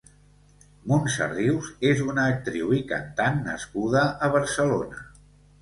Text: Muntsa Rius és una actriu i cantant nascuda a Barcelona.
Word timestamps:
Muntsa 0.91 1.27
Rius 1.33 1.69
és 1.91 2.01
una 2.13 2.25
actriu 2.37 2.73
i 2.79 2.81
cantant 2.93 3.39
nascuda 3.51 4.07
a 4.29 4.35
Barcelona. 4.39 5.07